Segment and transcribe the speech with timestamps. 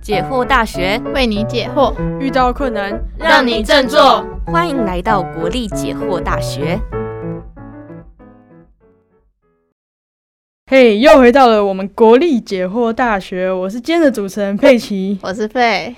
[0.00, 4.24] 解惑大学为你解惑，遇到困难让你振作。
[4.46, 6.80] 欢迎来到国立解惑大学。
[10.70, 15.94] 嘿，又回到了我们国立解惑大学，我是今天的主持人佩奇， 我是费。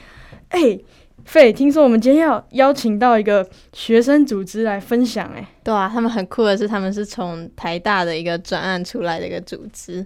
[0.49, 0.79] 哎，
[1.25, 10.05] 费，听说我们今天要邀请到一个学生组织来分享，哎，对啊，他们很酷的是，他们是从台大的一个专案出来的一个组织。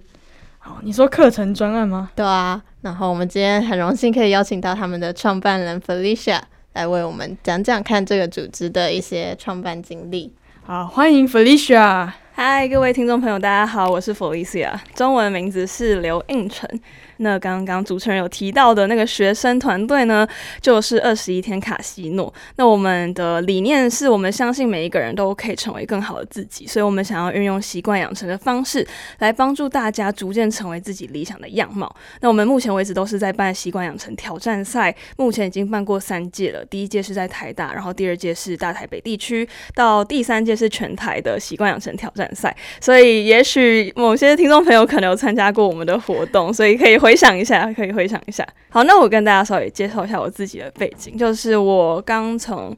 [0.67, 2.09] 哦，你说课程专案吗？
[2.13, 6.41] 对啊，然后我们今天很荣幸可以邀请到他们的创办人 Felicia
[6.73, 10.33] 来为我们讲讲看这个组织的一些创办经历。
[10.65, 12.11] 好，欢迎 Felicia。
[12.33, 16.69] 嗨，各位听众朋友，大家好，我是 Felicia，中文名字是刘应成。
[17.17, 20.27] 那刚刚主持人有提到的那个学生团队呢，
[20.61, 22.31] 就是二十一天卡西诺。
[22.57, 28.85] 那我们的理念是我们相信每一个人都可以成为更好的自己，所以我们想要运用习惯养成的方式
[29.19, 31.93] 来帮助大家逐渐成为自己理想的样貌。
[32.21, 36.63] 那我们目前为止都是在办习惯养成挑战赛，目前已经办过三届了。
[36.65, 42.55] 第一届是在台大，然后第二届是大台北地区，到第三届是全台的习惯养成挑战赛。
[42.79, 46.97] 所以也许某些听众朋友可能有参加过我们的活动，所以可以。
[46.97, 48.45] 回回想一下，可以回想一下。
[48.67, 52.75] 好，那我跟大家稍微介绍一下我自己的背景，就是我刚从。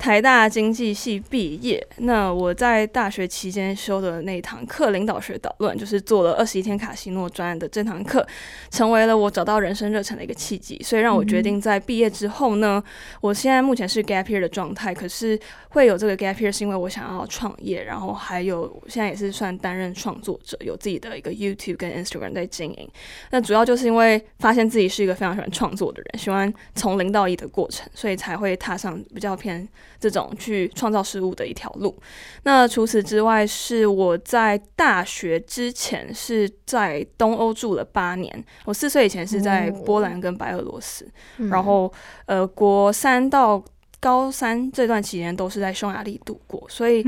[0.00, 8.26] 台大经济系毕业，那我在大学期间修的那堂课领导学导论，就是做了二十一天卡西诺专案的这堂课，
[8.70, 12.82] 成为了我找到人生热忱的一个契机，所以让我决定在毕业之后呢，
[13.20, 22.88] 我现在目前是 gap year 的状态，可是会有这个 gap year 是因为我想要创业，然后还有现在也是算担任创作者，有自己的一个 YouTube 跟 Instagram 在经营。
[23.32, 29.68] 那主要就是因为发现自己是一个非常喜欢创作的人，喜欢从零到一的过程，所以才会踏上比较偏。
[29.98, 31.96] 这种去创造事物的一条路。
[32.44, 38.44] 那除此之外，是我在大学之前是在东欧住了八年。
[38.64, 41.06] 我四岁以前是在波兰跟白俄罗斯，
[41.50, 41.92] 然后
[42.26, 43.62] 呃，国三到
[43.98, 46.64] 高三这段期间都是在匈牙利度过。
[46.68, 47.04] 所以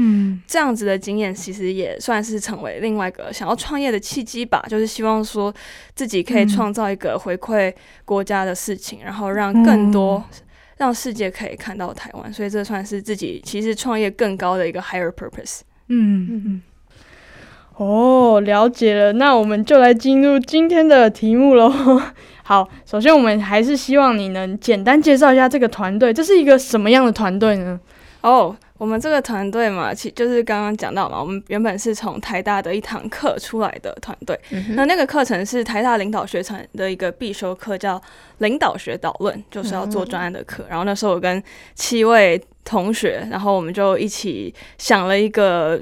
[0.46, 4.62] 这样子的经验其实也算是成为另外一个想要创业的契机吧。
[4.68, 5.52] 就是希望说
[5.94, 7.74] 自己可以创造一个回馈
[8.04, 10.22] 国家的事情，然后让更多。
[10.82, 15.60] 让世界可以看到台湾，所以这算是自己其实创业更高的一个 higher purpose。
[15.88, 16.62] 嗯嗯嗯。
[17.76, 21.72] 哦，了解了，那我们就来进入今天的题目喽。
[22.42, 27.78] 好，首先我们还是希望你能简单介绍一下这个团队，这是一个什么样的团队呢？
[28.22, 28.56] 哦。
[28.82, 34.36] 我们这个团队嘛，其就是刚刚讲到嘛，我们原本是从台大的一堂课出来的团队。
[34.70, 38.02] 那那个课程是台大领导学程的一个必修课，叫
[38.38, 40.66] 领导学导论，就是要做专案的课。
[40.68, 41.40] 然后那时候我跟
[41.76, 45.80] 七位同学，然后我们就一起想了一个。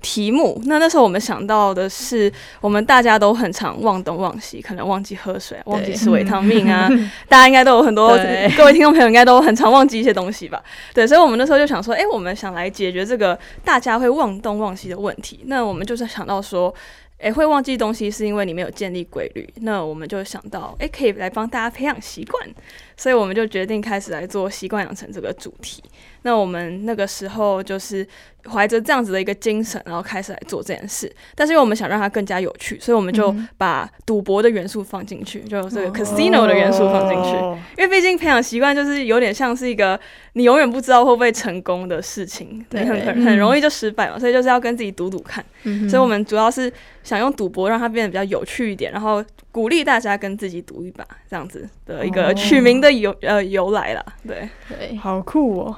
[0.00, 6.88] 题目，那那时候我们想到的是，我们大家都很常忘东忘西，可能忘记喝水，忘记吃维他命啊。
[7.28, 8.16] 大家应该都有很多，
[8.56, 10.62] 各位听众朋友应该都很常忘记一些东西吧？
[10.94, 15.40] 对，所以我们那时候就想说，哎，我们想来解决这个大家会忘东忘西的问题。
[15.46, 16.74] 那我们就是想到说。
[17.18, 19.48] 诶，会忘记东西是因为你没有建立规律。
[19.62, 22.48] 那我们就想到，诶，可以来帮大家培养习惯，
[22.96, 25.82] 所以我们就决定开始来做习惯养成这个主题。
[26.22, 28.06] 那我们那个时候就是
[28.48, 31.10] 怀着这样子的一个精神，然后开始来做这件事。
[31.34, 37.36] 但是因为我们想让它更加有趣，所以我们就把赌博的元素放进去，就这个 casino 的元素放进去。
[37.76, 39.98] 因为毕竟培养习惯就是有点像是一个
[40.34, 44.18] 你永远不知道会不会成功的事情，对，很 很很容易就失败嘛。
[44.18, 45.44] 所以就是要跟自己赌赌看。
[45.88, 46.72] 所以我们主要是。
[47.08, 54.04] 想用赌博让它变得比较有趣一点，然后鼓励大家跟自己赌一把，这样子的一个取名的由呃由来啦。
[54.26, 55.76] 对对，好酷哦。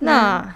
[0.00, 0.52] 那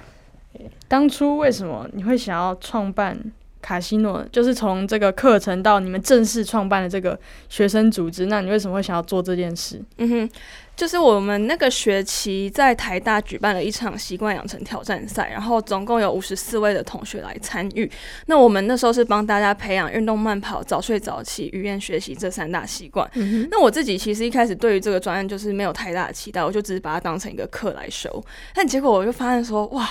[0.88, 3.16] 当初为什么你会想要创办
[3.62, 4.22] 卡西诺？
[4.30, 7.18] 就是从这个课程到你们正式创办的这个
[7.48, 9.80] 学生组织，那你为什么会想要做这件事？
[9.96, 10.30] 嗯哼。
[10.74, 17.88] 就是我们那个学期在台大举办了一场习惯养成挑战赛，然后总共有五十四位的同学来参与。
[18.24, 23.08] 那我们那时候是帮大家培养运动、慢跑、早睡早起、语言学习这三大习惯。
[23.50, 28.24] 那我自己其实一开始对于这个专案就是没有太大的期待，我就只是把它当成一个课来修。
[28.54, 29.86] 但结果我就发现说，哇，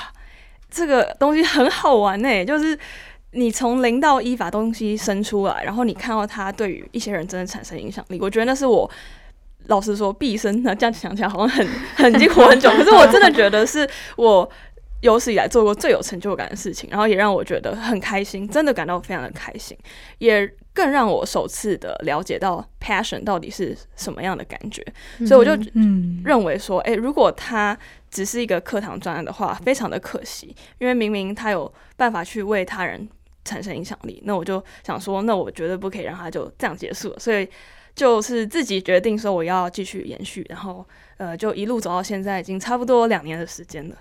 [0.72, 2.44] 这个东西很好玩呢！
[2.44, 2.78] 就是
[3.34, 8.90] 你从零到一把东西生出来，然后你看到它对于一些人真的产生影响力，我觉得那是我。
[9.68, 13.88] 老实说，毕生那这样想起来好像很很已经活很久，可是我真的觉得是
[14.18, 14.50] 我
[15.02, 19.78] 有史以来做过最有成就感的事情，然后也让我觉得很开心，真的感到非常的开心，
[20.18, 24.84] 也更让我首次的了解到 passion 到底是什么样的感觉，
[25.28, 25.52] 所以我就
[26.26, 27.78] 认为说，哎，如果他
[28.10, 33.08] 只是一个课堂专案的话，非常的可惜，因为明明他有办法去为他人
[33.46, 37.48] 产生影响力，那我就想说，那我绝对不可以让他就这样结束，所以。
[37.94, 40.84] 就是自己决定说我要继续延续，然后
[41.18, 43.96] 呃就一路走到现在，已经差不多两年的时间了。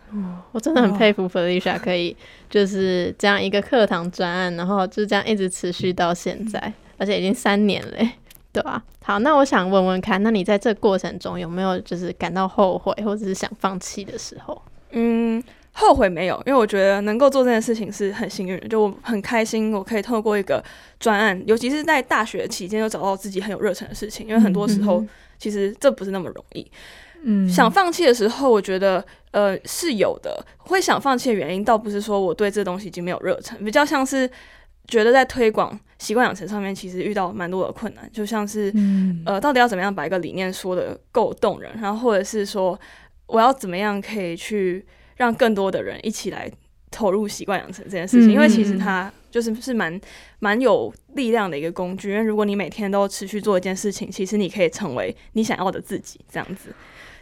[0.52, 2.16] 我真的很佩服 Felicia 可以
[2.48, 8.12] 就是这样一个课堂专案，然后就这样一直持续到现在，而且已经三年了欸，
[8.52, 14.62] 对吧、好，那我想问问看，那你在这过程中有没有就是感到后悔或者是想放弃的时候？
[14.90, 20.62] 嗯，后悔没有，因为我觉得能够做这件事情是很幸运的，就我很开心，我可以透过一个
[20.98, 24.26] 专案，尤其是在大学期间，又找到自己很有热忱的事情。
[24.26, 25.04] 因为很多时候，
[25.38, 26.70] 其实这不是那么容易。
[27.22, 30.44] 嗯，想放弃的时候，我觉得呃是有的。
[30.58, 34.28] 会想放弃的原因，倒不是说我对这东西已经没有热忱，比较像是
[34.86, 42.78] 觉得在推广习惯养成上面，其实遇到蛮多的困难，就像是嗯呃，到底要怎么样把一个理念说的够动人，然后或者是说
[43.26, 44.84] 我要怎么样可以去
[45.20, 46.50] 让更多的人一起来
[46.90, 50.00] 投入习惯养成这件事情，嗯因为其实它就是是蛮
[50.38, 56.74] 蛮有力量的一个工具，因为如果你每天都持续做一件事情，其实你可以成为你想要的自己这样子，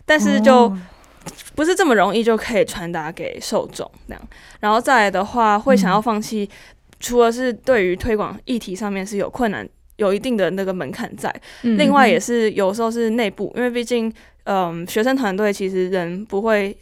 [0.06, 0.54] 但是就。
[0.54, 0.78] 哦
[1.54, 4.28] 不是这么容易就可以传达给受众那样。
[4.60, 6.48] 然后再来的话，会想要放弃，
[7.00, 11.28] 除了是对于推广议题上面是有困难，有一定的那个门槛在，
[11.64, 14.10] 嗯另外也是有时候是内部，因为毕竟
[14.44, 16.74] 嗯学生团队其实人不会。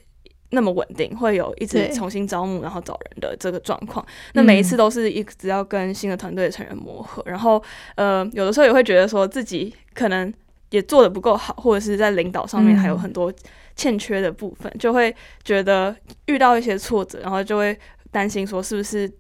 [0.51, 4.05] 那么稳定，会有一直重新招募，然后找人的这个状况。
[4.35, 7.63] 那每一次都是一直要跟新的团队的成员磨合，然后
[7.95, 10.33] 呃，有的时候也会觉得说自己可能
[10.71, 12.99] 也做的不够好，或者是在领导上面还有嗯。
[12.99, 13.33] 很多
[13.75, 15.15] 欠缺的部分，就会
[15.45, 15.95] 觉得
[16.27, 17.79] 遇到一些挫折，然后就会
[18.11, 19.11] 担心说是不是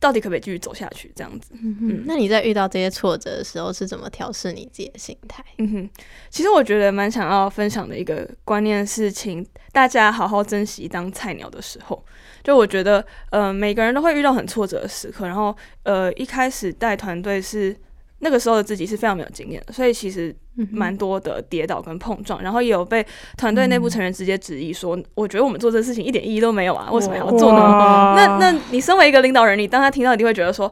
[0.00, 1.52] 到底可不可以继续走下去这样子。
[1.52, 5.44] 嗯哼，那你在遇到这些挫折的时候是怎么调试你自己的心态？
[5.58, 5.90] 嗯哼，
[6.30, 12.04] 其实我觉得蛮想要分享的一个观念是，请大家好好珍惜当菜鸟的时候。
[12.44, 17.76] 就我觉得，呃，每个人都会遇到很挫折的时刻，然后，呃，一开始带团队是
[18.20, 23.04] 那个时候的自己是非常没有经验的，所以其实嗯蛮多的跌倒跟碰撞，然后也有被
[23.36, 28.14] 团队内部成员直接质疑说，我觉得我们做这事情一点意义都没有啊，为什么还要做呢？
[28.16, 30.70] 那那你身为一个领导人，你当他听到一定会觉得说，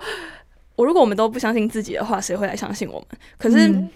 [0.74, 3.06] 我如果我们都不相信自己的话，谁会来相信我们？
[3.38, 3.88] 可是，嗯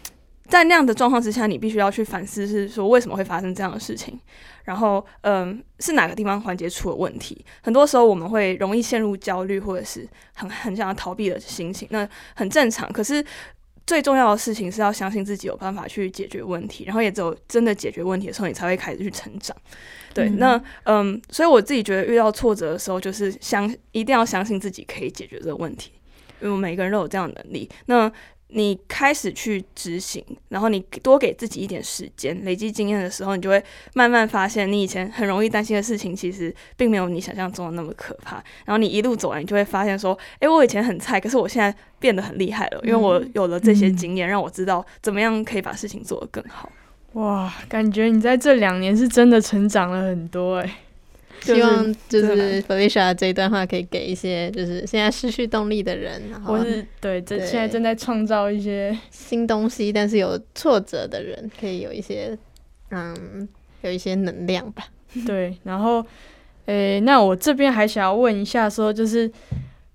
[0.50, 4.19] 在那样的状况之下，你必须要去反思，是说为什么会发生这样的事情，
[4.64, 7.44] 然后嗯，是哪个地方环节出了问题？
[7.62, 12.93] 很多时候我们会容易陷入焦虑，或者是很很想要逃避的心情，那很正常。
[12.93, 13.25] 可是
[13.87, 19.56] 最重要的事情是要相信自己有办法去解决问题，然后也只有真的解决问题的时候，你才会开始去成长。
[20.12, 25.93] 对，嗯那嗯，所以我自己觉得遇到挫折的时候，就是相一定要相信自己可以解决这个问题，
[26.41, 27.69] 因为每个人都有这样的能力。
[27.87, 28.11] 那
[28.52, 33.62] 你开始去执行，然后你多给自己一点时间，累积经验的时候，你就会
[33.94, 38.37] 慢慢发现，你以前很容易担心的事情，其实并没有你想象中的那么可怕。
[38.64, 46.70] 然后你一路走来，你就会发现说，诶，我以前很菜，可是我现在变得很厉害了，因为我有了这些经验，让我知道怎么样可以把事情做得更好。
[47.14, 50.76] 哇，感觉你在这两年是真的成长了很多哎、
[51.42, 62.37] 希望就是 Felicia 这一段话可以给一些就是现在失去动力的人，或是对，这现在正在创造一些新东西，但是有挫折的人可以有一些
[62.90, 63.48] 嗯
[63.82, 64.84] 有一些能量吧。
[65.26, 66.06] 对，然后，
[66.66, 69.28] 诶、那我这边还想要问一下，说就是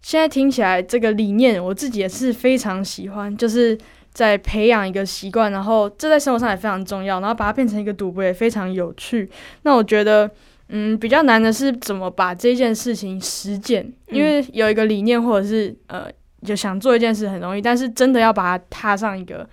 [0.01, 3.77] 现在听起来这个理念，我自己也是非常喜欢，就是
[4.11, 9.29] 在培养一个习惯，然后这在生活上也非常重要，然后把它变成一个赌博也非常有趣。
[9.61, 10.29] 那我觉得，
[10.69, 16.07] 嗯，比较难的是怎么把这件事情实践，因为有一个理念或者是呃，
[16.43, 19.47] 就想做一件事很容易，但是真的要把它踏上一个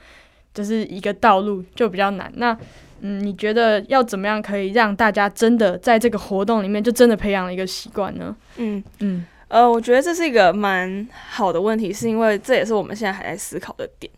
[0.55, 2.33] 就是一个道路就比较难。
[2.37, 2.57] 那
[3.01, 8.35] 嗯，你觉得要怎么样可以让大家真的在这个活动里面就真的培养了一个习惯呢？
[8.57, 8.83] 嗯。
[9.01, 14.11] 嗯呃，我觉得这是一个蛮好的问题，是因为这也是我们现在还在思考的点，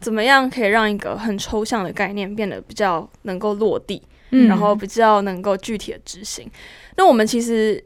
[0.00, 6.50] 怎么样可以让一个很抽象的概念变得比较能够落地，嗯然后比较能够具体的执行。
[6.96, 7.82] 那我们其实，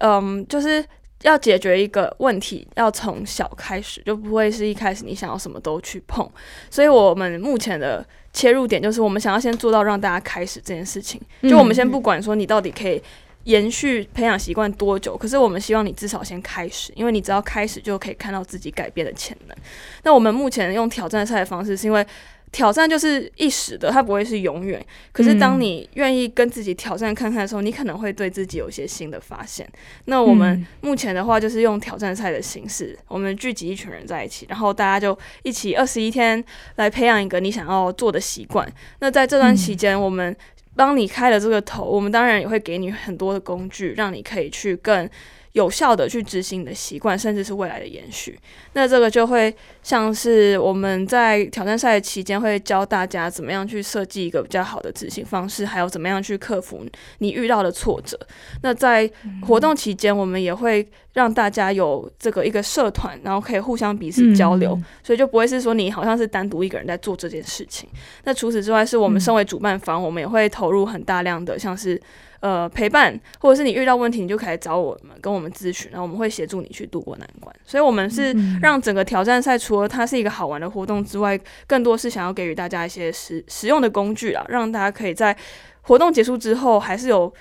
[0.00, 0.84] 嗯，就是
[1.22, 6.28] 要解决一个问题，要从小开始，就不会是一开始你想要什么都去碰。
[6.70, 11.20] 所以我们目前的切入点就是，我们想要先做到让大家开始这件事情。
[11.42, 13.02] 就我们先不管说你到底可以
[13.44, 19.56] 延续培养习惯多久，可是我们希望你至少先开始，因为你只要开始就可以看到自己改变的潜能。
[20.02, 22.06] 那我们目前用挑战赛的方式，是因为
[22.54, 24.80] 挑战就是一时的，它不会是永远。
[25.10, 29.68] 可是当嗯你愿意跟自己挑战看看的时候，你可能会对自己有一些新的发现。
[30.04, 36.42] 那我们嗯目前的话，就是用挑战赛的形式，我们聚集一群人在一起，然后大家就一起二十一天
[36.76, 38.72] 来培养一个你想要做的习惯。
[39.00, 40.34] 那在这段期间，我们
[40.76, 45.10] 帮你开了这个头，我们当然也会给你很多的工具，让你可以去更
[45.54, 48.36] 有效的去执行你的习惯，甚至是未来的延续。
[48.72, 56.84] 那这个就会像是我们在挑战赛期间会教大家怎么样去设计一个比较好的执行方式，还有怎么样去克服
[57.18, 58.18] 你遇到的挫折。
[58.62, 59.08] 那在
[59.46, 67.88] 活动期间，我们也会让大家有这个一个社团，然后可以互相彼此交流，嗯所以就不会是说你好像是单独一个人在做这件事情。
[68.24, 72.00] 那除此之外，是我们身为主办方，我们也会投入很大量的像是。
[72.44, 77.56] 呃，陪伴，或者是你遇到问题，你就可以找我们，跟我们咨询，然后我们会协助你去度过难关。
[77.64, 85.34] 所以，我们是嗯让整个挑战赛除了它是一个好玩的活动之外，更多是想要给予大家一些实实用的工具啊，让大家可以在
[85.80, 87.32] 活动结束之后，还是有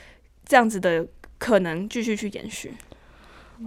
[0.45, 1.05] 这样子的
[1.38, 2.72] 可能继续去延续。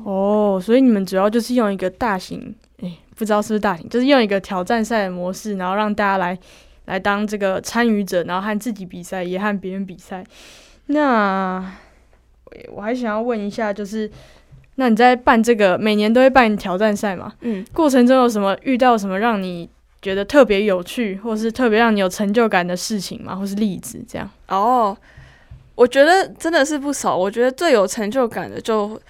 [0.05, 6.38] 哦，所以你们主要就是用一个大型，哎、不知道是不是大型，就是用一个挑战赛的模式，然后让大家来
[6.87, 10.25] 来当这个参与者，然后和自己比赛，也和别人比赛。
[10.87, 11.64] 那
[12.45, 14.11] 我我还想要问一下，就是
[14.76, 17.33] 那你在办这个每年都会办挑战赛嘛？
[17.40, 19.69] 嗯，过程中有什么遇到什么让你
[20.00, 23.35] 觉得特别有趣，或是特别让你有成就感的事情吗？
[23.35, 24.31] 或是例子这样？
[24.49, 24.97] 哦，
[25.75, 27.16] 我觉得真的是不少。
[27.16, 29.00] 我觉得最有成就感的就，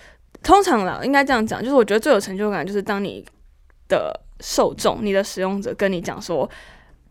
[0.43, 3.25] 通常啦，应该这样讲，就是我觉得最有成就感就是当你
[3.89, 6.49] 的受众、你的使用者跟你讲说，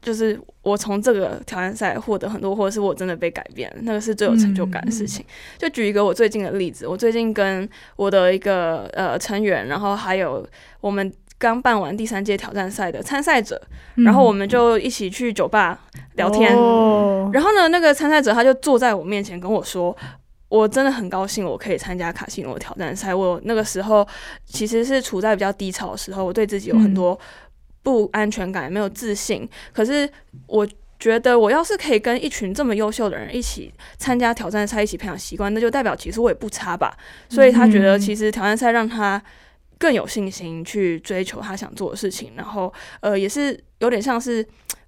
[0.05, 5.25] 就是我从这个挑战赛获得很多，或者是我真的被改变了，那个是最有成就感的事情。
[5.57, 10.47] 就举一个我最近的例子，我最近跟我的一个呃成员，然后还有
[10.79, 13.59] 我们刚办完第三届挑战赛的参赛者，
[13.95, 15.79] 然后我们就一起去酒吧
[16.13, 16.55] 聊天。
[16.55, 19.95] 哦然后呢，那个参赛者他就坐在我面前跟我说
[20.47, 23.13] ：“我真的很高兴，我可以参加卡西诺挑战赛。
[23.13, 24.07] 我那个时候
[24.45, 27.19] 其实是处在比较低潮的时候，我对自己有很多
[27.86, 29.48] 不安全感，没有自信。
[29.72, 30.10] 可是
[30.48, 30.68] 我
[31.00, 36.98] 觉得，我要是可以跟一群这么优秀的人一起参加挑战赛，一起培养习惯，那就代表其实我也不差吧。
[37.30, 39.22] 所以他觉得，其实挑战赛让他
[39.77, 44.44] 更有信心去追求他想做的事情，然后呃，也是有点像是。”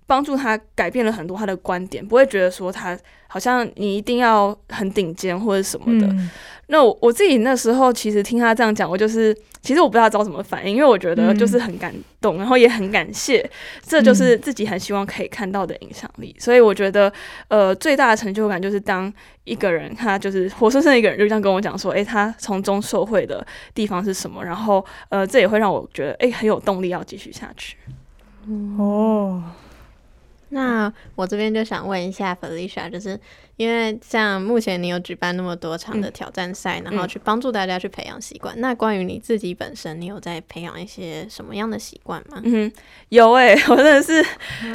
[0.07, 2.97] 帮助他改变了很多他的观点，不会觉得说他
[3.27, 6.07] 好像你一定要很顶尖或者什么的。
[6.07, 6.29] 嗯
[6.69, 13.49] 那我我自己那时候其实听他这样讲，我就是其实我不知道知道怎么反应，因为我觉得就是很感动，然后也很感谢，
[13.81, 16.35] 这就是自己很希望可以看到的影响力。
[16.37, 17.09] 所以我觉得
[17.47, 19.11] 呃最大的成就感就是当
[19.45, 27.77] 一个人他就是活生生的一个人就这样跟我讲说，诶，他从中受惠的地方是什么，然后呃这也会让我觉得诶很有动力要继续下去。
[28.77, 29.41] 哦，
[30.49, 33.19] 那我这边就想问一下 Felicia，就是
[33.57, 38.53] 因为像目前你有举办那么多场的嗯挑战赛，然后嗯去帮助大家去培养习惯。
[38.61, 42.39] 那关于你自己本身，你有在培养一些什么样的习惯吗？
[42.43, 42.71] 嗯，
[43.09, 44.23] 有诶、 我真的是，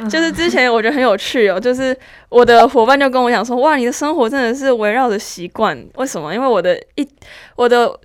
[0.09, 1.97] 就是之前我觉得很有趣哦，就是
[2.29, 6.33] 我的伙伴就跟我讲说，哇，你的生活真的是围绕着习惯，为什么？
[6.33, 7.07] 因为我的一
[7.55, 7.99] 我的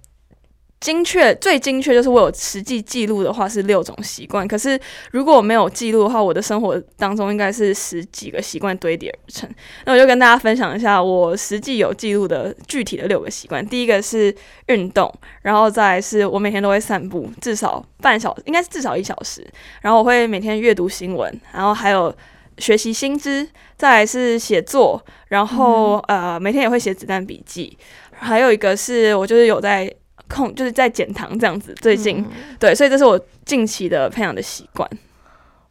[0.80, 4.78] 精确最精确就是我有实际记录的话是六种习惯，可是
[5.10, 9.48] 如果我没有记录的话，我的生活当中应该是十几个习惯堆叠而成。
[9.84, 13.66] 那我就跟大家分享一下我实际有记录的具体的六个习惯。
[13.66, 14.32] 第一个是
[14.66, 19.44] 运动，然后再来是我每天都会散步，至少半小，应该是至少一小时。
[19.82, 22.14] 然后我会每天阅读新闻，然后还有
[22.58, 27.76] 学习新知，再来是写作，然后、呃每天也会写子弹笔记。
[28.12, 29.92] 还有一个是我就是有在
[30.28, 31.74] 控，就是在减糖这样子。
[31.80, 32.26] 最近、嗯
[32.58, 34.88] 对，所以这是我近期的培养的习惯。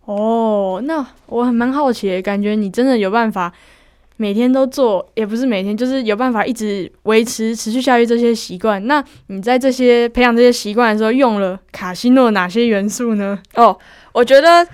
[0.06, 3.52] 哦，那我很蛮好奇，感觉你真的有办法
[4.16, 8.86] 每天都做，也不是每天，就是有办法一直维持、持续下去这些习惯。
[8.88, 13.38] 那你在这些培养这些习惯的时候，用了卡西诺哪些元素呢？
[13.56, 13.78] 哦，
[14.14, 14.66] 我觉得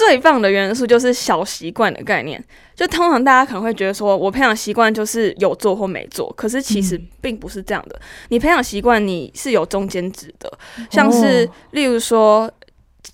[0.00, 2.42] 最棒的元素就是小习惯的概念。
[2.74, 8.00] 就通常大家可能会觉得说，我培养习惯就是有做或没做，可是其实嗯并不是这样的。
[8.30, 10.50] 你培养习惯，你是有中间值的，
[10.90, 12.50] 像是、哦例如说。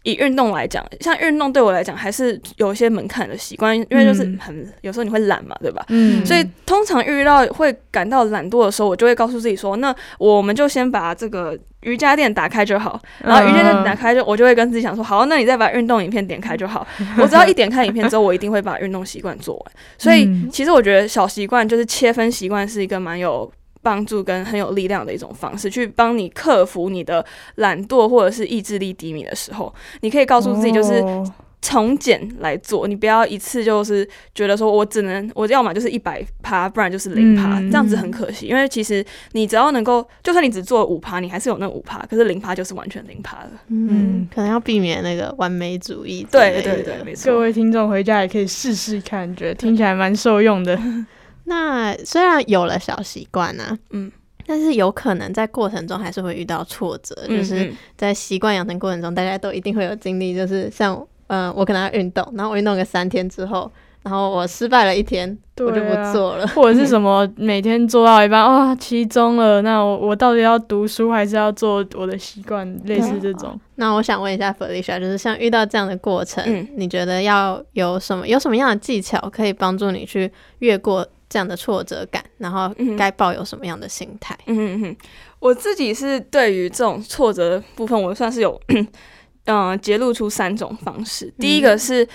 [0.03, 5.85] 以运动来讲，像运动对我来讲还是有一些门槛的习惯，因为就是嗯很、有时候你会懒嘛，对吧？
[5.89, 13.01] 嗯所以通常遇到会感到懒惰的时候，我就会告诉自己说，那我们就先把这个瑜伽垫打开就好。
[13.23, 16.87] 然后瑜伽垫打开就，我就会跟自己讲说，好，那你再把运动影片点开就好。
[17.19, 19.73] 我只要一点开影片之后，我一定会把运动习惯做完。
[19.99, 23.51] 所以嗯其实我觉得小习惯就是切分习惯是一个蛮有。
[23.87, 27.25] 帮助跟很有力量的一种方式，去帮你克服你的
[27.55, 31.25] 懒惰或者是意志力低迷的时候，你可以告诉自己，就是哦
[31.63, 38.47] 从简来做，你不要一次就是觉得说我只能我要么就是一百趴，不然就是零趴，嗯这样子很可惜。
[38.47, 43.51] 因为其实你只要能够，就算你只做五趴，你还是有那五趴，可是零趴就是完全零趴了。
[43.69, 46.61] 嗯，可能要避免那个完美主义对。
[46.63, 47.39] 对对，没错各。
[47.39, 50.77] 位听众回家也可以试试看，觉得听起来蛮受用的。
[51.47, 54.11] 那虽然有了小习惯啊，嗯，
[54.47, 63.71] 但是有可能在过程中还是会遇到挫折，就是嗯在习惯养成过程中，大家都一定会有经历，就是像呃，我可能要运动，然后我运动个三天之后，
[64.03, 66.47] 然后我失败了一天，我就不做了。
[66.49, 72.65] 或者是什么每天做到一半啊，期中了，那我我到底要读书还是要做我的习惯？
[72.85, 73.59] 类似这种。
[73.75, 84.37] 那我想问一下 Felicia，就是像遇到这样的过程，嗯你觉得要有什么有什么样的技巧可以帮助你去越过这样的挫折感，然后嗯该抱有什么样的心态？
[84.47, 84.97] 嗯哼哼，
[85.39, 88.87] 我自己是对于这种挫折的部分，我算是有嗯、
[89.47, 91.33] 呃揭露出三种方式。
[91.39, 92.07] 第一个是。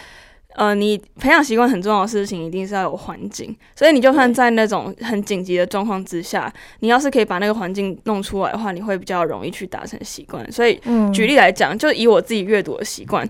[0.56, 3.56] 呃，你培养习惯很重要的事情，一定是要有环境。
[3.74, 10.52] 所以你就算在那种很紧急的状况之下，你要是可以把那个环境弄出来的话，你会比较容易去达成习惯。
[10.52, 13.26] 所以嗯举例来讲，就以我自己阅读的习惯，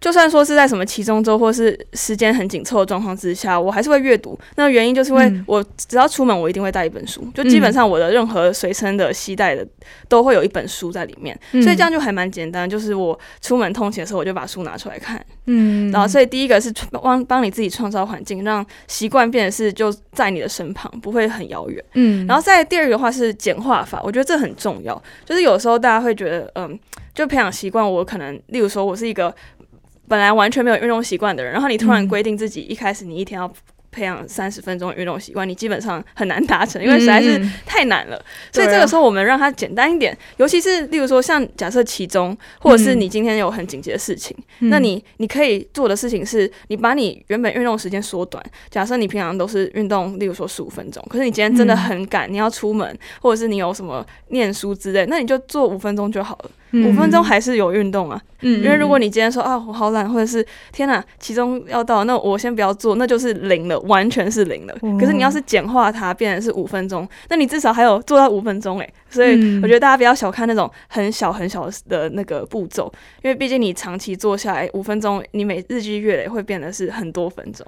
[0.00, 4.38] 就算说是在什么期中周或是时间很紧凑的状况之下，我还是会阅读。
[4.56, 9.66] 那原因就是因为嗯我只要出门，我一定会带一本书，就基本上我的任何随身的携带的
[10.08, 12.68] 都会有一本书在里面，嗯所以这样就还蛮简单。
[12.68, 15.24] 就是我出门通勤的时候，我就把书拿出来看。
[15.46, 21.84] 嗯，然后，所以第一个是帮帮你自己创造环境，让习惯变得是就在你的身旁，不会很遥远。
[21.94, 25.00] 嗯，然后再第二个的话是简化法，我觉得这很重要。
[25.24, 26.76] 就是有时候大家会觉得，嗯，
[27.14, 29.32] 就培养习惯，我可能例如说我是一个
[30.08, 33.52] 本来完全没有运动习惯的人，然后你突然嗯规定自己一开始你一天要
[33.90, 38.22] 培养三十分钟的运动习惯，你基本上很难达成，因为实在是嗯太难了。
[38.52, 48.44] 所以这个时候我们让它简单一点，尤其是例如说像假设其中，或者是你今天有很紧急的事情，嗯那你你可以做的事情是，你把你原本运动时间缩短。
[48.68, 56.50] 假设你平常都是运动，例如说十五分钟，可是你今天真的嗯很赶，你要出门，或者是你有什么念书之类，那你就做五分钟就好了。
[56.72, 64.74] 嗯五分钟还是有运动啊，嗯，因为如果你你今天说啊我好懒，或者是天哪，其中要到，那我先不要做，那就是零了，完全是零了。
[64.80, 68.94] 哦可是你要是简化它，变成是五分钟，那你至少还有做到五分钟诶。
[69.08, 72.92] 所以嗯我觉得大家不要小看那种很小很小的那个步骤，
[73.22, 77.64] 因为毕竟你长期做下来五分钟，你每日积月累会变得是很多分钟。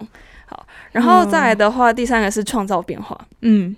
[0.47, 3.17] 好，然后再来的话，第三个是创造变化。
[3.43, 3.77] 嗯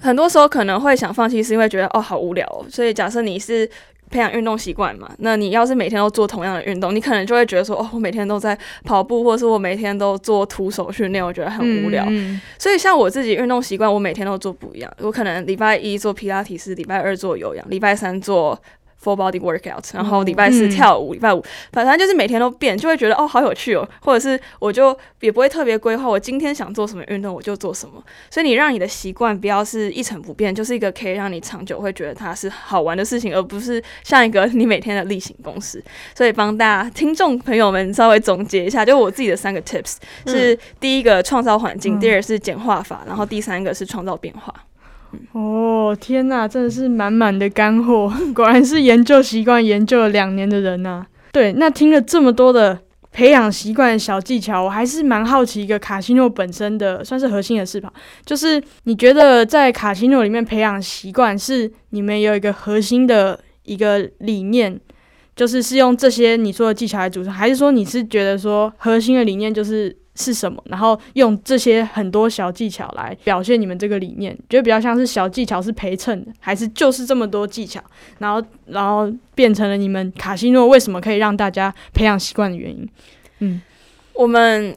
[0.00, 2.64] 很多时候可能会想放弃，是因为觉得哦好无聊哦。
[2.70, 3.68] 所以假设你是
[4.10, 12.04] 培养运动习惯嘛，那你要是每天都做同样的运动，你可能就会觉得说哦，我每天都在跑步，或者是我每天都做徒手训练，我觉得很无聊。
[12.08, 14.92] 嗯所以像我自己运动习惯，我每天都做不一样。
[15.00, 18.60] 我可能礼拜一做皮拉提斯，礼拜二做有氧，礼拜三做
[19.02, 28.02] full body workout，然后礼拜四嗯跳舞，礼拜五反正就是每天都变，就会觉得哦好有趣哦，或者是我就也不会特别规划，我今天想做什么运动我就做什么。
[28.30, 35.82] 所以你让你的习惯不要是一成不变，就是一个可以让你长久会觉得它是好玩的事情，而不是像一个你每天的例行公事。
[36.14, 44.52] 所以帮大家听众朋友们稍微总结一下，就我自己的三个 tips 是第一个创造环境，嗯第二是简化法，然后第三个是创造变化。
[45.32, 52.78] 哦，天呐，真的是满满的干货， 果然是研究习惯研究了两年的人呐、对，那听了这么多的
[53.10, 57.92] 培养习惯小技巧，我还是蛮好奇一个卡西诺本身的算是核心的事吧，
[58.24, 64.78] 就是你觉得在卡西诺里面培养习惯是你们有一个核心的一个理念，
[65.34, 77.80] 就是是用这些你说的技巧来组成，还是说你是觉得说核心的理念就是是什么，然后用这些很多小技巧来表现你们这个理念，觉得比较像是小技巧是陪衬的，还是就是这么多技巧，
[78.18, 82.88] 然后然后变成了你们卡西诺为什么可以让大家培养习惯的原因？
[83.38, 83.62] 嗯。
[84.14, 84.74] 我们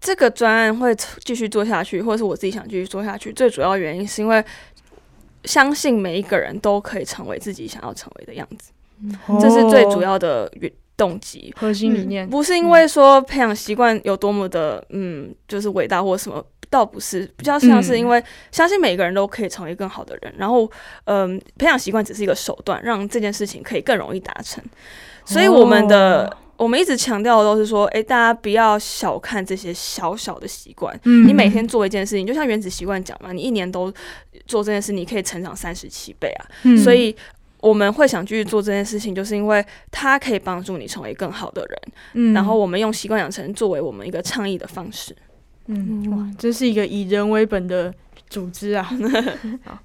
[0.00, 0.92] 这个专案会
[1.22, 4.44] 继续做下去，或者是我自己想继续做下去，最主要原因是因为
[5.44, 8.72] 相信每一个人都可以成为自己想要成为的样子，
[9.40, 11.52] 这是最主哦要的原动机。
[11.56, 12.28] 核心理念。
[12.28, 20.70] 不是因为说培养习惯有多么的嗯，就是伟大或什么，倒不是，比较像是因为相信每个人都可以成为更好的人，然后
[21.04, 24.62] 嗯，培养习惯只是一个手段，让这件事情可以更容易达成。
[25.24, 30.96] 所以我们的、哦我们一直强调的都是说，诶，大家不要小看这些小小的习惯。
[31.02, 33.92] 嗯你每天做一件事情，就像原子习惯讲嘛，你一年都
[34.46, 36.46] 做这件事，你可以成长三十七倍啊。
[36.62, 37.16] 嗯所以
[37.62, 41.78] 我们会想继续做这件事情，就是因为它可以帮助你成为更好的人。
[42.14, 45.16] 嗯然后我们用习惯养成作为我们一个倡议的方式。
[45.66, 47.94] 嗯哇，这是一个以人为本的
[48.28, 48.90] 组织啊。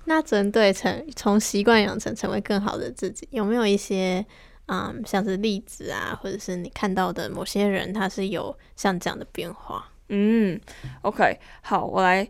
[0.05, 4.25] 那针对成从习惯养成成为更好的自己，有没有一些
[4.65, 9.87] 嗯像是例子啊，或者是你看到的某些人他是有像这样的变化？
[10.09, 10.59] 嗯
[11.03, 12.27] ，OK，好，我来，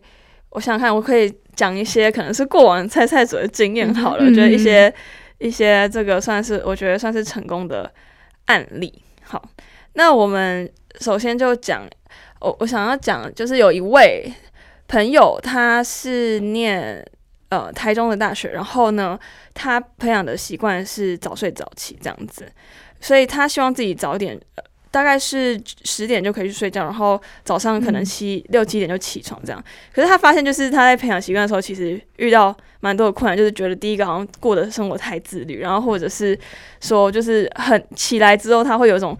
[0.50, 4.92] 我想想看，我可以讲一些可能是过往菜菜组的经验好了，嗯就是一些
[5.38, 7.92] 一些这个算是我觉得算是成功的
[8.46, 9.02] 案例。
[9.22, 9.42] 好，
[9.94, 10.70] 那我们
[11.00, 11.88] 首先就讲，
[12.40, 14.32] 我我想要讲就是有一位
[14.86, 17.04] 朋友，他是念
[17.50, 19.18] 呃台中的大学，然后呢，
[19.54, 22.50] 他培养的习惯是早睡早起这样子，
[23.00, 24.40] 所以他希望自己早点。
[24.90, 29.62] 大概是十点就可以去睡觉，然后早上可能七、六七点就起床这样。
[29.92, 36.38] 可是他发现，就是他在培养习惯的时候，其实遇到蛮多的困难，就是觉得第一个好像过的生活太自律，然后或者是
[36.80, 39.16] 说就是很起来之后，他会有一种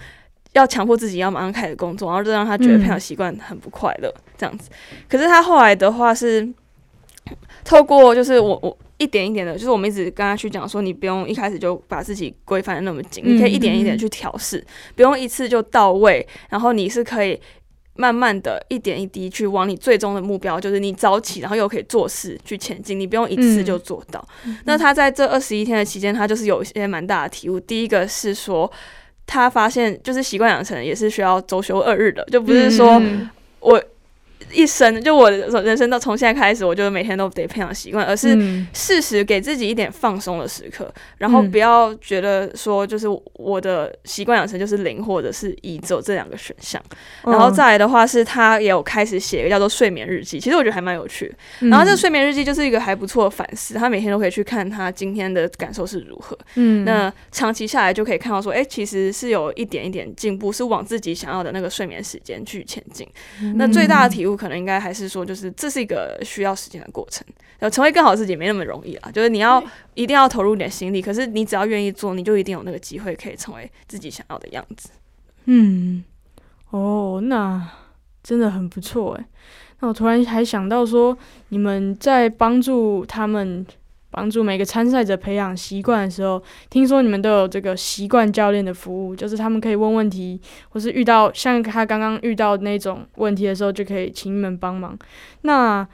[0.52, 4.70] 要强迫自己要马上开始工作，然后就让他觉得培养习惯很不快乐这样子。
[5.08, 6.48] 可是他后来的话是
[7.64, 8.76] 透过就是我我。
[8.98, 14.62] 一点一点的，就是我们一直跟他去讲说，你不用一开始就把自己规范的那么紧，你可以一点一点去调试，
[14.96, 16.26] 不用一次就到位。
[16.50, 17.40] 然后你是可以
[17.94, 22.98] 慢慢的一点一滴去往你最终的目标，就是你早起，然后又可以做事去前进。
[22.98, 24.26] 你不用一次就做到。
[24.64, 27.60] 那他在这二十一天的期间，他就是有一些蛮大的体悟。
[27.60, 28.70] 第一个是说，
[29.26, 33.00] 他发现就是习惯养成也是需要周休二日的，就不是说
[33.60, 33.80] 我。
[34.52, 38.36] 一生就我人生到从现在开始，我就每天都得培养习惯，而是
[38.72, 46.82] 适时给自己一点放松的时刻，然后不要觉得说就是我的习惯养成就是零或者是一，只有这两个选项。
[47.24, 51.34] 然后再来的话是，他也有开始写一个叫做睡眠日记，其实我觉得还蛮有趣。
[51.60, 56.38] 然后这个睡眠日记就是一个还不错的反思，他每天都可以去看他今天的感受是如何。
[56.54, 63.06] 嗯，那长期下来就可以看到说，哎，其实是有一点一点进步，是往自己想要的那个睡眠时间去前进。
[63.56, 64.36] 那最大的体悟。
[64.36, 67.26] 可能应该还是说，就是这是一个需要时间的过程，
[67.60, 69.10] 要成为更好自己没那么容易啊。
[69.10, 69.62] 就是你要
[69.94, 74.90] 一定要投入点心力，可是你只要愿意做，你就一定有那个机会可以成为自己想要的样子。
[75.46, 76.04] 嗯，
[76.70, 77.66] 哦，那
[78.22, 79.24] 真的很不错诶。
[79.80, 81.16] 那我突然还想到说，
[81.48, 83.66] 你们在帮助他们。
[84.10, 90.40] 帮助每个参赛者培养习惯的时候，听说你们都有这个习惯教练的服务，就是他们可以问问题，
[90.70, 94.98] 或是遇到像他刚刚遇到那种问题的时候，就可以请你们帮忙。
[95.42, 95.86] 那，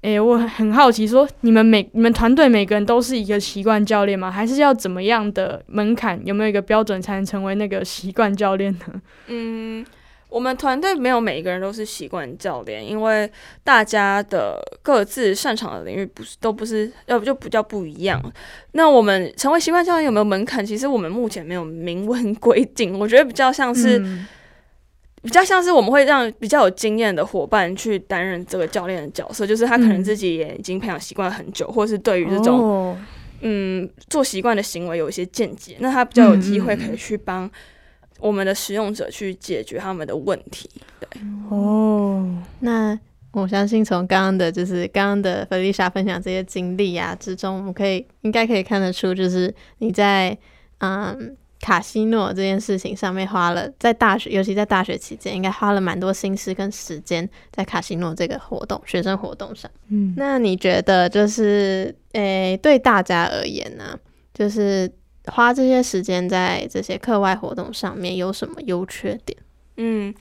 [0.00, 4.30] 诶，我很好奇，说你们每你们团队每个人都是一个习惯教练吗？
[4.30, 6.20] 还是要怎么样的门槛？
[6.24, 9.02] 有没有一个标准才能成为那个习惯教练呢？
[9.26, 9.84] 嗯。
[10.28, 13.30] 我们团队没有每一个人都是习惯教练，因为
[13.64, 18.20] 大家的各自擅长的领域不是都不是，要不就比较不一样。
[18.72, 20.64] 那我们成为习惯教练有没有门槛？
[20.64, 22.98] 其实我们目前没有明文规定。
[22.98, 23.98] 我觉得比较像是，
[25.22, 32.98] 比较像是我们会让比较有经验的伙伴去担任这个教练的角色，就是他可能自己也已经培养习惯很久，或是对于这种
[33.40, 37.50] 嗯做习惯的行为有一些见解，那他比较有机会可以去帮。
[38.18, 40.68] 我们的使用者去解决他们的问题，
[41.00, 41.08] 对
[41.50, 42.42] 哦。
[42.60, 42.98] 那
[43.30, 50.36] 我相信从刚刚的，就是刚刚的菲丽莎分享这些经历啊之中，我们可以应该可以看得出，就是你在
[50.78, 59.70] 嗯卡西诺这件事情上面花了，在大学，尤其在大学期间，应该花了蛮多心思跟时间在卡西诺这个活动、学生活动上。
[59.88, 63.96] 嗯，那你觉得就是诶，对大家而言呢，
[64.34, 64.90] 就是。
[65.30, 69.38] 花这些时间在这些课外活动上面有什么优缺点？
[69.76, 70.14] 嗯，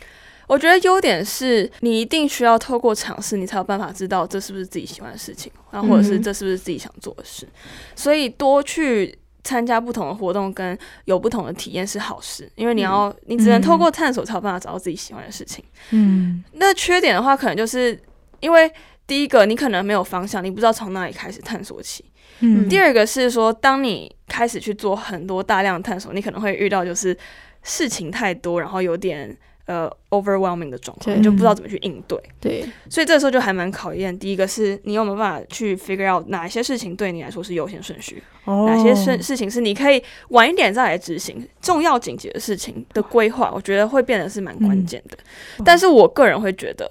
[0.48, 7.48] 我觉得优点是你一定需要透过尝试，你才有办法知道这是不是自己喜欢的事情，然后或者是这是不是自己想做的事。
[7.96, 15.64] 所以多去参加不同的活动，跟有不同的体验是好事，因为你要你只能透过探索才有办法找到自己喜欢的事情。
[15.92, 17.98] 嗯，那缺点的话，可能就是
[18.42, 18.72] 因为
[19.08, 22.06] 第一个你可能没有方向，你不知道从哪里开始探索起。
[22.42, 27.18] 嗯，第二个是说，当你开始去做很多大量探索，你可能会遇到就是
[27.64, 29.36] 事情太多，然后有点
[29.66, 32.22] 呃 overwhelming 的状况，你就不知道怎么去应对。
[32.40, 34.18] 对，所以这时候就还蛮考验。
[34.18, 41.48] 第一个是你有没有办法去 figure out 哪些事情对你来说是优先顺序，哪些事事情是你可以晚一点再来执行。
[41.62, 45.18] 重要紧急的事情的规划，我觉得会变得是蛮关键的。
[45.64, 46.90] 但是我个人会觉得。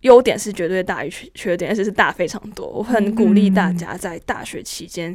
[0.00, 2.66] 优点是绝对大于缺缺点，而且是大非常多。
[2.66, 5.14] 我很鼓励大家在大学期间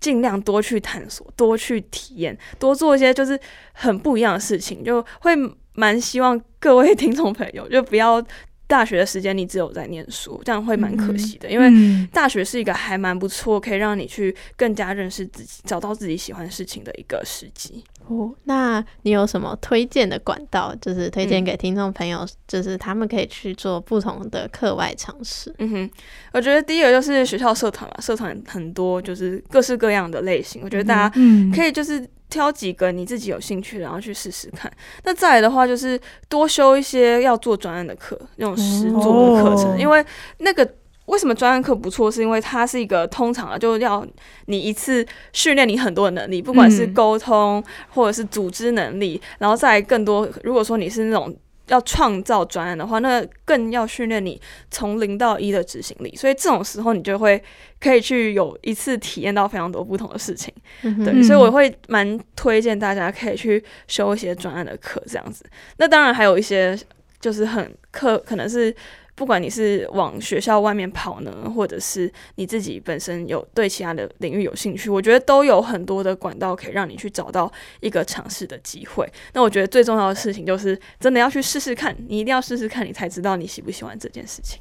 [0.00, 3.38] 尽量多去探索、多去体验、多做一些就是
[3.72, 5.34] 很不一样的事情，就会
[5.74, 8.24] 蛮希望各位听众朋友就不要。
[8.68, 11.48] 大学的时间你只有在念书，这样会蛮可惜的。
[11.48, 11.70] 因为
[12.12, 17.84] 大学是一个还蛮不错，可以让你去更加认识自己、找到自己喜欢事情的一个时机。
[18.08, 20.74] 哦，那你有什么推荐的管道？
[20.80, 25.54] 就是推荐给听众朋友，就是他们可以去做不同的课外尝试。
[25.58, 25.90] 嗯哼，
[26.32, 30.62] 我觉得第一个就是学校社团嘛，社团很多，就是各式各样的类型。
[30.64, 31.20] 我觉得大家
[31.54, 32.06] 可以就是。
[32.28, 34.70] 挑几个你自己有兴趣，然后去试试看。
[35.04, 39.78] 那再来的话，就是多修一些要做专案的课，那种实做的课程。
[39.78, 40.04] 因为
[40.38, 40.68] 那个
[41.06, 44.06] 为什么专案课不错，是因为它是一个通常啊，就要
[44.46, 50.28] 你一次训练你很多的能力，不管是沟通或者是组织能力，然后再更多。
[50.42, 51.34] 如果说你是那种
[51.68, 54.40] 要创造专案的话，那更要训练你
[54.70, 56.14] 从零到一的执行力。
[56.14, 57.42] 所以这种时候，你就会
[57.80, 60.52] 可以去有一次体验到非常多不同的事情。
[60.82, 65.44] 嗯对，所以我会蛮推荐大家可以去修一些专案的课，这样子。
[65.78, 66.78] 那当然还有一些
[67.20, 68.72] 就是很课，可能是
[69.16, 77.50] 不管你是往学校外面跑呢，或者是你自己本身有对其他的领域有兴趣，我觉得都有很多的管道可以让你去找到
[77.80, 79.10] 一个尝试的机会。
[79.32, 84.60] 那我觉得最重要的事情就是真的要去试试看，你一定要试试看，你才知道你喜不喜欢这件事情。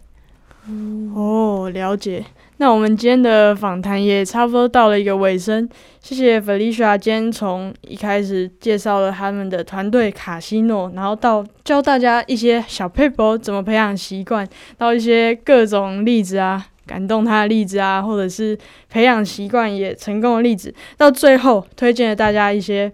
[1.13, 2.25] 哦，了解。
[2.57, 5.67] 那我们今天的访谈也差不多到了一个尾声，
[5.99, 14.47] 谢谢 Felicia 今天从一开始介绍了他们的团队卡西诺，然后到教大家一些小 paper 怎么培养习惯，
[14.77, 18.57] 到一些各种例子啊，感动他的例子啊，或者是
[18.89, 22.89] 培养习惯也成功的例子，到最后推荐了大家一些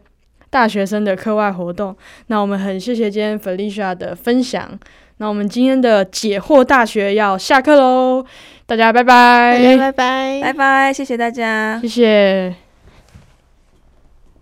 [0.50, 1.96] 大学生的课外活动。
[2.28, 4.78] 那我们很谢谢今天 Felicia 的分享。
[5.22, 8.26] 那我们今天的解惑大学要下课喽，
[8.66, 11.80] 大家拜拜，大家拜拜，拜拜，谢谢大家。
[11.80, 12.71] 谢谢。